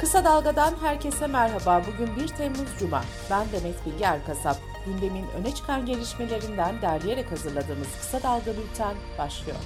[0.00, 1.82] Kısa Dalga'dan herkese merhaba.
[1.92, 3.02] Bugün 1 Temmuz Cuma.
[3.30, 4.56] Ben Demet Bilge Erkasap.
[4.86, 9.58] Gündemin öne çıkan gelişmelerinden derleyerek hazırladığımız Kısa Dalga Bülten başlıyor.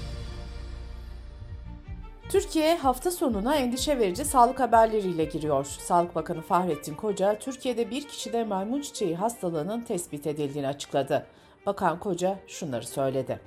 [2.29, 5.65] Türkiye hafta sonuna endişe verici sağlık haberleriyle giriyor.
[5.65, 11.27] Sağlık Bakanı Fahrettin Koca, Türkiye'de bir kişide maymun çiçeği hastalığının tespit edildiğini açıkladı.
[11.67, 13.41] Bakan Koca şunları söyledi.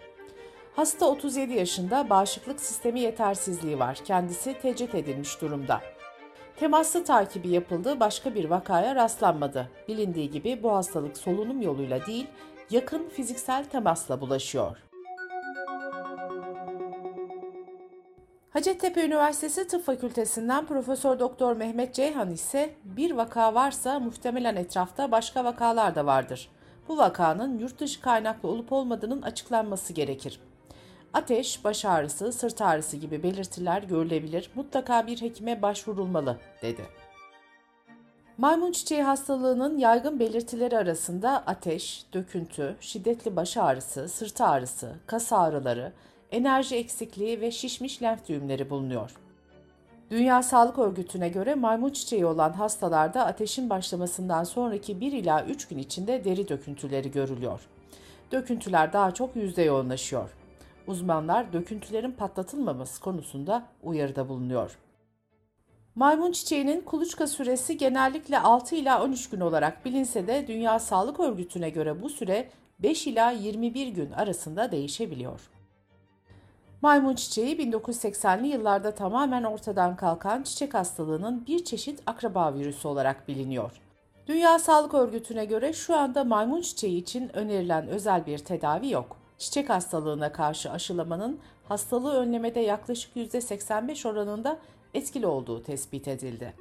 [0.75, 3.99] Hasta 37 yaşında bağışıklık sistemi yetersizliği var.
[4.05, 5.82] Kendisi tecrit edilmiş durumda.
[6.55, 9.69] Temaslı takibi yapıldı, başka bir vakaya rastlanmadı.
[9.87, 12.27] Bilindiği gibi bu hastalık solunum yoluyla değil,
[12.69, 14.77] yakın fiziksel temasla bulaşıyor.
[18.49, 25.43] Hacettepe Üniversitesi Tıp Fakültesinden Profesör Doktor Mehmet Ceyhan ise bir vaka varsa muhtemelen etrafta başka
[25.43, 26.49] vakalar da vardır.
[26.87, 30.39] Bu vakanın yurt dışı kaynaklı olup olmadığının açıklanması gerekir.
[31.15, 34.50] Ateş, baş ağrısı, sırt ağrısı gibi belirtiler görülebilir.
[34.55, 36.81] Mutlaka bir hekime başvurulmalı, dedi.
[38.38, 45.93] Maymun çiçeği hastalığının yaygın belirtileri arasında ateş, döküntü, şiddetli baş ağrısı, sırt ağrısı, kas ağrıları,
[46.31, 49.16] enerji eksikliği ve şişmiş lenf düğümleri bulunuyor.
[50.11, 55.77] Dünya Sağlık Örgütü'ne göre maymun çiçeği olan hastalarda ateşin başlamasından sonraki 1 ila 3 gün
[55.77, 57.59] içinde deri döküntüleri görülüyor.
[58.31, 60.30] Döküntüler daha çok yüzde yoğunlaşıyor.
[60.88, 64.78] Uzmanlar döküntülerin patlatılmaması konusunda uyarıda bulunuyor.
[65.95, 71.69] Maymun çiçeğinin kuluçka süresi genellikle 6 ila 13 gün olarak bilinse de Dünya Sağlık Örgütü'ne
[71.69, 75.50] göre bu süre 5 ila 21 gün arasında değişebiliyor.
[76.81, 83.72] Maymun çiçeği 1980'li yıllarda tamamen ortadan kalkan çiçek hastalığının bir çeşit akraba virüsü olarak biliniyor.
[84.27, 89.24] Dünya Sağlık Örgütü'ne göre şu anda maymun çiçeği için önerilen özel bir tedavi yok.
[89.38, 94.58] Çiçek hastalığına karşı aşılamanın hastalığı önlemede yaklaşık %85 oranında
[94.94, 96.53] etkili olduğu tespit edildi.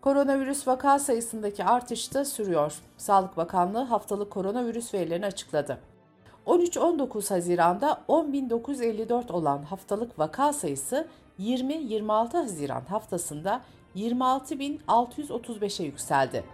[0.00, 2.80] Koronavirüs vaka sayısındaki artış da sürüyor.
[2.96, 5.78] Sağlık Bakanlığı haftalık koronavirüs verilerini açıkladı.
[6.46, 11.06] 13-19 Haziran'da 10.954 olan haftalık vaka sayısı
[11.40, 13.60] 20-26 Haziran haftasında
[13.96, 16.44] 26.635'e yükseldi.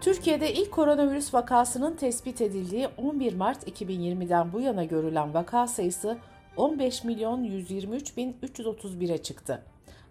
[0.00, 6.18] Türkiye'de ilk koronavirüs vakasının tespit edildiği 11 Mart 2020'den bu yana görülen vaka sayısı
[6.56, 9.62] 15 milyon 123 bin 331'e çıktı.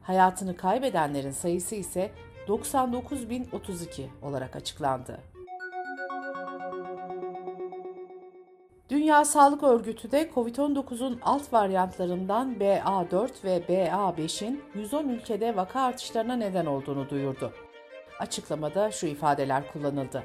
[0.01, 2.11] Hayatını kaybedenlerin sayısı ise
[2.47, 5.19] 99 bin 32 olarak açıklandı.
[8.89, 16.65] Dünya Sağlık Örgütü de COVID-19'un alt varyantlarından BA4 ve BA5'in 110 ülkede vaka artışlarına neden
[16.65, 17.53] olduğunu duyurdu.
[18.19, 20.23] Açıklamada şu ifadeler kullanıldı.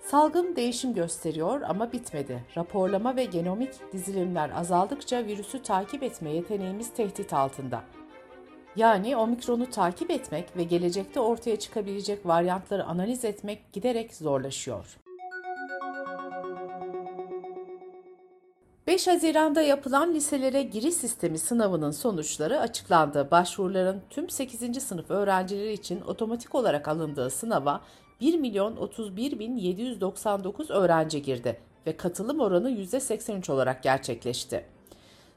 [0.00, 2.44] Salgın değişim gösteriyor ama bitmedi.
[2.56, 7.84] Raporlama ve genomik dizilimler azaldıkça virüsü takip etme yeteneğimiz tehdit altında.
[8.76, 15.01] Yani omikronu takip etmek ve gelecekte ortaya çıkabilecek varyantları analiz etmek giderek zorlaşıyor.
[18.92, 23.30] 5 Haziran'da yapılan liselere giriş sistemi sınavının sonuçları açıklandı.
[23.30, 24.82] Başvuruların tüm 8.
[24.82, 27.80] sınıf öğrencileri için otomatik olarak alındığı sınava
[28.20, 34.64] 1 milyon 31 bin 799 öğrenci girdi ve katılım oranı %83 olarak gerçekleşti.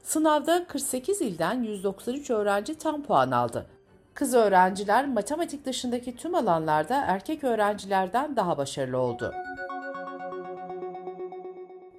[0.02, 3.66] Sınavda 48 ilden 193 öğrenci tam puan aldı.
[4.14, 9.32] Kız öğrenciler matematik dışındaki tüm alanlarda erkek öğrencilerden daha başarılı oldu.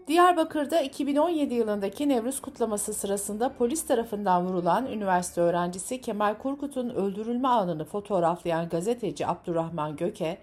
[0.08, 7.86] Diyarbakır'da 2017 yılındaki Nevruz kutlaması sırasında polis tarafından vurulan üniversite öğrencisi Kemal Kurkut'un öldürülme anını
[7.86, 10.38] fotoğraflayan gazeteci Abdurrahman Göke,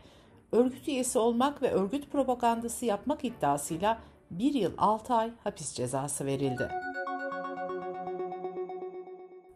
[0.53, 3.99] örgüt üyesi olmak ve örgüt propagandası yapmak iddiasıyla
[4.31, 6.69] 1 yıl 6 ay hapis cezası verildi.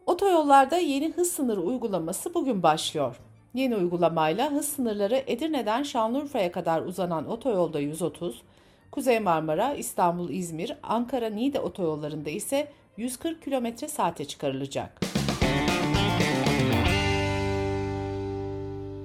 [0.05, 3.19] Otoyollarda yeni hız sınırı uygulaması bugün başlıyor.
[3.53, 8.41] Yeni uygulamayla hız sınırları Edirne'den Şanlıurfa'ya kadar uzanan otoyolda 130,
[8.91, 14.99] Kuzey Marmara, İstanbul, İzmir, Ankara, Niğde otoyollarında ise 140 km saate çıkarılacak.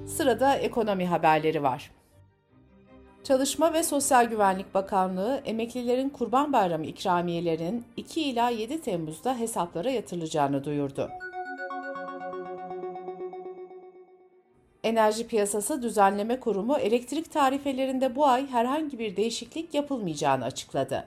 [0.06, 1.90] Sırada ekonomi haberleri var.
[3.25, 10.64] Çalışma ve Sosyal Güvenlik Bakanlığı emeklilerin Kurban Bayramı ikramiyelerinin 2 ila 7 Temmuz'da hesaplara yatırılacağını
[10.64, 11.10] duyurdu.
[14.84, 21.04] Enerji Piyasası Düzenleme Kurumu elektrik tarifelerinde bu ay herhangi bir değişiklik yapılmayacağını açıkladı.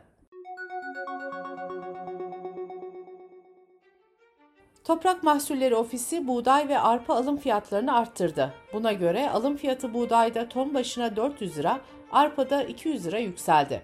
[4.83, 8.53] Toprak Mahsulleri Ofisi buğday ve arpa alım fiyatlarını arttırdı.
[8.73, 11.81] Buna göre alım fiyatı buğdayda ton başına 400 lira,
[12.11, 13.81] arpada 200 lira yükseldi.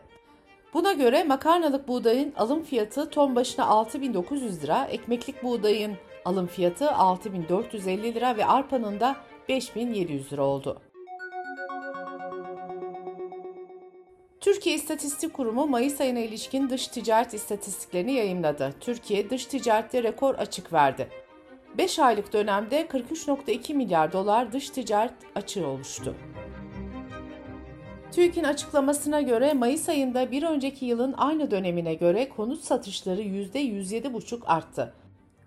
[0.74, 8.14] Buna göre makarnalık buğdayın alım fiyatı ton başına 6900 lira, ekmeklik buğdayın Alım fiyatı 6450
[8.14, 9.16] lira ve arpanın da
[9.50, 10.82] 5700 lira oldu.
[14.40, 18.74] Türkiye İstatistik Kurumu Mayıs ayına ilişkin dış ticaret istatistiklerini yayımladı.
[18.80, 21.10] Türkiye dış ticarette rekor açık verdi.
[21.78, 26.16] 5 aylık dönemde 43.2 milyar dolar dış ticaret açığı oluştu.
[28.12, 34.94] TÜİK'in açıklamasına göre Mayıs ayında bir önceki yılın aynı dönemine göre konut satışları %107,5 arttı.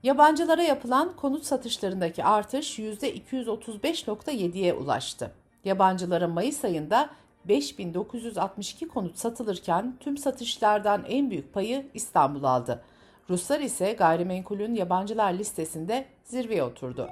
[0.07, 5.33] Yabancılara yapılan konut satışlarındaki artış %235.7'ye ulaştı.
[5.65, 7.11] Yabancılara Mayıs ayında
[7.45, 12.83] 5962 konut satılırken tüm satışlardan en büyük payı İstanbul aldı.
[13.31, 17.09] Ruslar ise gayrimenkulün yabancılar listesinde zirveye oturdu.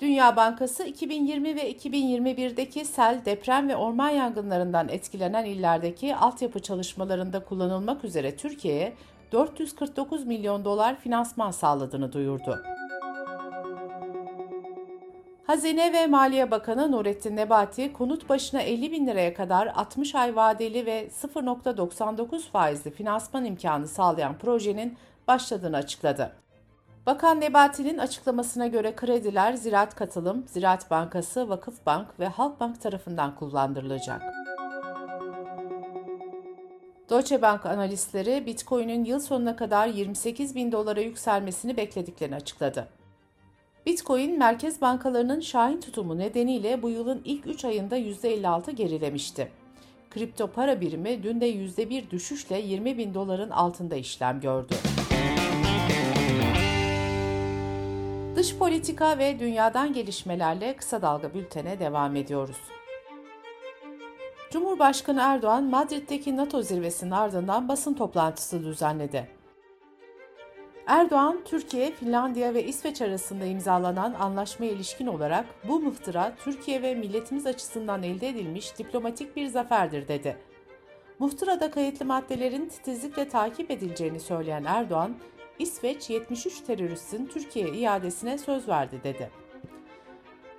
[0.00, 8.04] Dünya Bankası 2020 ve 2021'deki sel, deprem ve orman yangınlarından etkilenen illerdeki altyapı çalışmalarında kullanılmak
[8.04, 8.94] üzere Türkiye'ye
[9.34, 12.62] 449 milyon dolar finansman sağladığını duyurdu.
[15.46, 20.86] Hazine ve Maliye Bakanı Nurettin Nebati, konut başına 50 bin liraya kadar 60 ay vadeli
[20.86, 24.96] ve 0.99 faizli finansman imkanı sağlayan projenin
[25.28, 26.32] başladığını açıkladı.
[27.06, 34.43] Bakan Nebati'nin açıklamasına göre krediler Ziraat Katılım, Ziraat Bankası, Vakıf Bank ve Halkbank tarafından kullandırılacak.
[37.10, 42.88] Deutsche Bank analistleri Bitcoin'in yıl sonuna kadar 28 bin dolara yükselmesini beklediklerini açıkladı.
[43.86, 49.50] Bitcoin, merkez bankalarının şahin tutumu nedeniyle bu yılın ilk 3 ayında %56 gerilemişti.
[50.10, 54.74] Kripto para birimi dün de %1 düşüşle 20 bin doların altında işlem gördü.
[58.36, 62.56] Dış politika ve dünyadan gelişmelerle kısa dalga bültene devam ediyoruz.
[64.54, 69.28] Cumhurbaşkanı Erdoğan, Madrid'deki NATO zirvesinin ardından basın toplantısı düzenledi.
[70.86, 77.46] Erdoğan, Türkiye, Finlandiya ve İsveç arasında imzalanan anlaşmaya ilişkin olarak bu mıhtıra Türkiye ve milletimiz
[77.46, 80.36] açısından elde edilmiş diplomatik bir zaferdir dedi.
[81.18, 85.14] Muhtırada kayıtlı maddelerin titizlikle takip edileceğini söyleyen Erdoğan,
[85.58, 89.43] İsveç 73 teröristin Türkiye iadesine söz verdi dedi.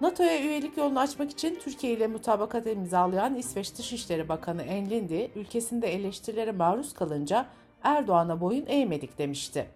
[0.02, 6.52] NATO'ya üyelik yolunu açmak için Türkiye ile mutabakat imzalayan İsveç Dışişleri Bakanı Enlindi, ülkesinde eleştirilere
[6.52, 7.46] maruz kalınca
[7.84, 9.68] Erdoğan'a boyun eğmedik demişti.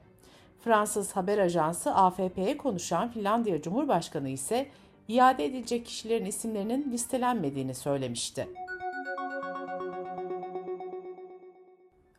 [0.64, 4.68] Fransız haber ajansı AFP'ye konuşan Finlandiya Cumhurbaşkanı ise
[5.08, 8.48] iade edilecek kişilerin isimlerinin listelenmediğini söylemişti.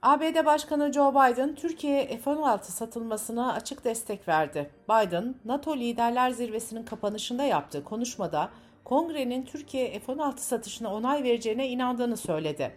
[0.02, 4.70] ABD Başkanı Joe Biden, Türkiye'ye F-16 satılmasına açık destek verdi.
[4.88, 8.50] Biden, NATO Liderler Zirvesi'nin kapanışında yaptığı konuşmada
[8.84, 12.72] Kongre'nin Türkiye'ye F-16 satışına onay vereceğine inandığını söyledi.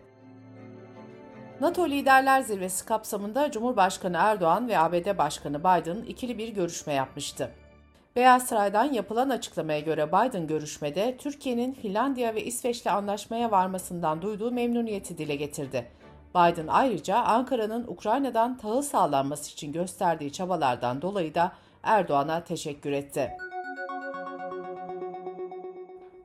[1.62, 7.52] NATO Liderler Zirvesi kapsamında Cumhurbaşkanı Erdoğan ve ABD Başkanı Biden ikili bir görüşme yapmıştı.
[8.16, 15.18] Beyaz Saray'dan yapılan açıklamaya göre Biden görüşmede Türkiye'nin Finlandiya ve İsveç'le anlaşmaya varmasından duyduğu memnuniyeti
[15.18, 16.03] dile getirdi.
[16.36, 21.52] Biden ayrıca Ankara'nın Ukrayna'dan tahıl sağlanması için gösterdiği çabalardan dolayı da
[21.84, 23.32] Erdoğan'a teşekkür etti.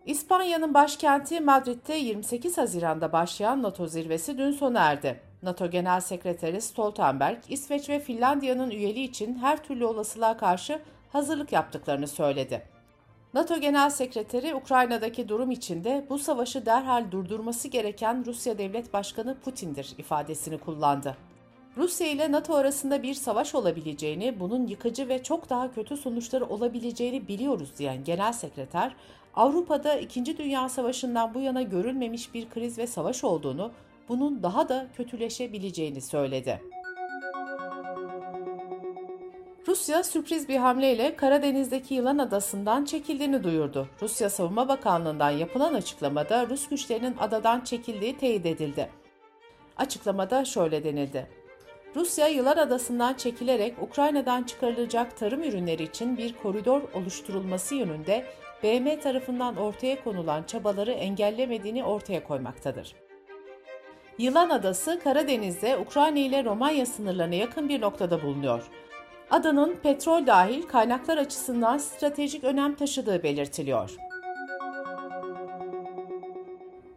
[0.07, 5.21] İspanya'nın başkenti Madrid'de 28 Haziran'da başlayan NATO zirvesi dün sona erdi.
[5.43, 12.09] NATO Genel Sekreteri Stoltenberg, İsveç ve Finlandiya'nın üyeliği için her türlü olasılığa karşı hazırlık yaptıklarını
[12.09, 12.78] söyledi.
[13.35, 19.95] NATO Genel Sekreteri Ukrayna'daki durum içinde bu savaşı derhal durdurması gereken Rusya Devlet Başkanı Putin'dir
[19.99, 21.17] ifadesini kullandı.
[21.77, 27.29] Rusya ile NATO arasında bir savaş olabileceğini, bunun yıkıcı ve çok daha kötü sonuçları olabileceğini
[27.29, 28.97] biliyoruz diyen Genel Sekreter,
[29.35, 30.39] Avrupa'da 2.
[30.39, 33.73] Dünya Savaşı'ndan bu yana görülmemiş bir kriz ve savaş olduğunu,
[34.09, 36.61] bunun daha da kötüleşebileceğini söyledi.
[39.79, 43.89] Rusya sürpriz bir hamleyle Karadeniz'deki Yılan Adası'ndan çekildiğini duyurdu.
[44.03, 48.91] Rusya Savunma Bakanlığı'ndan yapılan açıklamada Rus güçlerinin adadan çekildiği teyit edildi.
[49.77, 51.27] Açıklamada şöyle denildi.
[51.97, 58.27] Rusya Yılan Adası'ndan çekilerek Ukrayna'dan çıkarılacak tarım ürünleri için bir koridor oluşturulması yönünde
[58.63, 62.95] BM tarafından ortaya konulan çabaları engellemediğini ortaya koymaktadır.
[64.19, 68.71] Yılan Adası Karadeniz'de Ukrayna ile Romanya sınırlarına yakın bir noktada bulunuyor.
[69.31, 73.97] Adanın petrol dahil kaynaklar açısından stratejik önem taşıdığı belirtiliyor.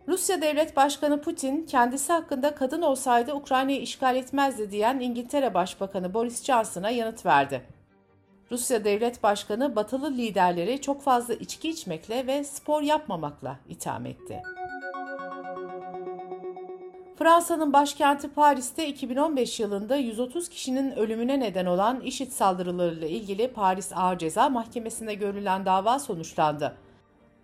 [0.08, 6.44] Rusya Devlet Başkanı Putin, kendisi hakkında kadın olsaydı Ukrayna'yı işgal etmezdi diyen İngiltere Başbakanı Boris
[6.44, 7.62] Johnson'a yanıt verdi.
[8.52, 14.42] Rusya Devlet Başkanı batılı liderleri çok fazla içki içmekle ve spor yapmamakla itham etti.
[17.22, 24.18] Fransa'nın başkenti Paris'te 2015 yılında 130 kişinin ölümüne neden olan IŞİD saldırılarıyla ilgili Paris Ağır
[24.18, 26.78] Ceza Mahkemesi'nde görülen dava sonuçlandı.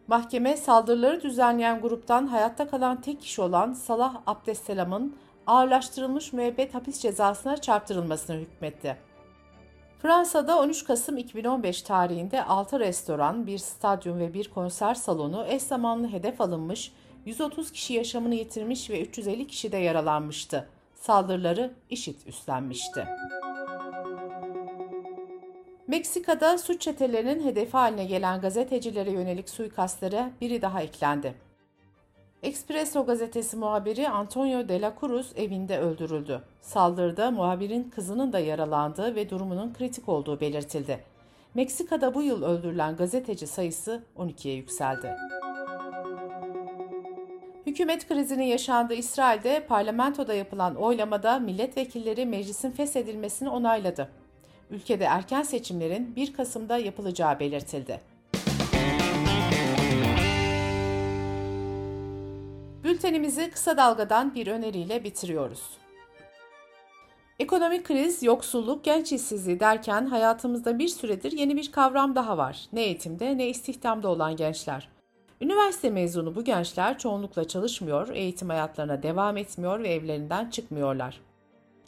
[0.08, 5.16] Mahkeme saldırıları düzenleyen gruptan hayatta kalan tek kişi olan Salah Abdesselam'ın
[5.48, 8.98] ağırlaştırılmış müebbet hapis cezasına çarptırılmasını hükmetti.
[10.02, 16.08] Fransa'da 13 Kasım 2015 tarihinde 6 restoran, bir stadyum ve bir konser salonu eş zamanlı
[16.08, 16.92] hedef alınmış,
[17.28, 20.70] 130 kişi yaşamını yitirmiş ve 350 kişi de yaralanmıştı.
[20.96, 23.08] Saldırıları IŞİD üstlenmişti.
[25.88, 31.34] Meksika'da suç çetelerinin hedefi haline gelen gazetecilere yönelik suikastlere biri daha eklendi.
[32.44, 36.42] Expresso gazetesi muhabiri Antonio de la Cruz evinde öldürüldü.
[36.62, 41.04] Saldırıda muhabirin kızının da yaralandığı ve durumunun kritik olduğu belirtildi.
[41.54, 45.16] Meksika'da bu yıl öldürülen gazeteci sayısı 12'ye yükseldi.
[47.78, 54.10] Hükümet krizinin yaşandığı İsrail'de parlamentoda yapılan oylamada milletvekilleri meclisin feshedilmesini onayladı.
[54.70, 58.02] Ülkede erken seçimlerin 1 Kasım'da yapılacağı belirtildi.
[62.84, 65.64] Bültenimizi kısa dalgadan bir öneriyle bitiriyoruz.
[67.40, 72.66] Ekonomik kriz, yoksulluk, genç işsizliği derken hayatımızda bir süredir yeni bir kavram daha var.
[72.74, 74.97] Ne eğitimde ne istihdamda olan gençler.
[75.42, 81.22] Üniversite mezunu bu gençler çoğunlukla çalışmıyor, eğitim hayatlarına devam etmiyor ve evlerinden çıkmıyorlar.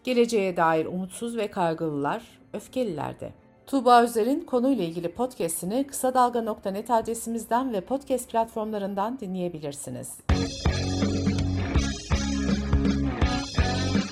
[0.04, 3.34] Geleceğe dair umutsuz ve kaygılılar, öfkeliler de.
[3.68, 10.18] Tuğba Özer'in konuyla ilgili podcastini kısa dalga.net adresimizden ve podcast platformlarından dinleyebilirsiniz.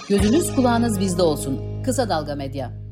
[0.10, 1.84] Gözünüz kulağınız bizde olsun.
[1.84, 2.87] Kısa Dalga Medya.